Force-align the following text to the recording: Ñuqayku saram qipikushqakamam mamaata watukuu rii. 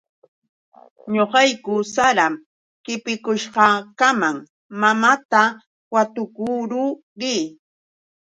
Ñuqayku 1.13 1.73
saram 1.93 2.33
qipikushqakamam 2.85 4.37
mamaata 4.79 5.41
watukuu 5.93 6.61
rii. 7.19 7.43